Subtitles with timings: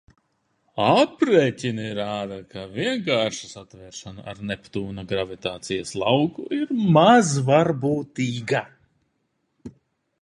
[0.83, 8.65] Aprēķini rāda, ka vienkārša satveršana ar Neptūna gravitācijas lauku ir mazvarbūtīga.